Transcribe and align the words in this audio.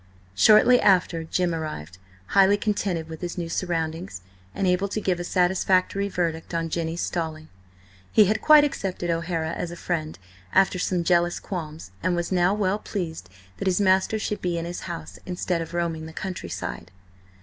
Shortly 0.33 0.81
after, 0.81 1.23
Jim 1.23 1.53
arrived, 1.53 1.99
highly 2.29 2.57
contented 2.57 3.07
with 3.07 3.21
his 3.21 3.37
new 3.37 3.49
surroundings, 3.49 4.21
and 4.55 4.65
able 4.65 4.87
to 4.87 4.99
give 4.99 5.19
a 5.19 5.23
satisfactory 5.23 6.09
verdict 6.09 6.55
on 6.55 6.69
Jenny's 6.69 7.01
stalling. 7.01 7.49
He 8.11 8.25
had 8.25 8.41
quite 8.41 8.63
accepted 8.63 9.11
O'Hara 9.11 9.51
as 9.51 9.69
a 9.69 9.75
friend, 9.75 10.17
after 10.53 10.79
some 10.79 11.03
jealous 11.03 11.39
qualms, 11.39 11.91
and 12.01 12.15
was 12.15 12.31
now 12.31 12.51
well 12.51 12.79
pleased 12.79 13.29
that 13.57 13.67
his 13.67 13.79
master 13.79 14.17
should 14.17 14.41
be 14.41 14.57
in 14.57 14.65
his 14.65 14.79
house 14.89 15.19
instead 15.27 15.61
of 15.61 15.71
roaming 15.75 16.07
the 16.07 16.13
countryside. 16.13 16.89